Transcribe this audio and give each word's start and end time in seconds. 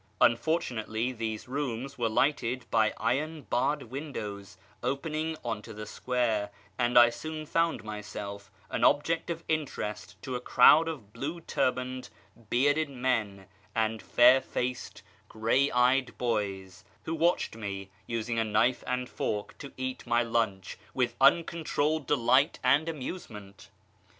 Unfortunately, 0.19 1.11
these 1.11 1.47
rooms 1.47 1.95
were 1.95 2.09
lighted 2.09 2.65
by 2.71 2.91
iron 2.97 3.43
barred 3.43 3.83
windows 3.83 4.57
opening 4.81 5.37
on 5.45 5.61
to 5.61 5.75
the 5.75 5.85
square, 5.85 6.49
and 6.79 6.97
I 6.97 7.11
soon 7.11 7.45
found 7.45 7.83
myself 7.83 8.49
an 8.71 8.83
object 8.83 9.29
of 9.29 9.43
interest 9.47 10.19
to 10.23 10.35
a 10.35 10.39
crowd 10.41 10.87
of 10.87 11.13
blue 11.13 11.39
turbaned, 11.39 12.09
bearded 12.49 12.89
men, 12.89 13.45
and 13.75 14.01
fair 14.01 14.41
faced, 14.41 15.03
gray 15.29 15.69
eyed 15.69 16.17
boys, 16.17 16.83
who 17.03 17.13
watched 17.13 17.55
me 17.55 17.91
using 18.07 18.39
a 18.39 18.43
knife 18.43 18.83
and 18.87 19.07
fork 19.07 19.55
to 19.59 19.71
eat 19.77 20.07
my 20.07 20.23
lunch 20.23 20.79
with 20.95 21.13
uncontrolled 21.21 22.07
delight 22.07 22.57
and 22.63 22.89
amusement. 22.89 23.69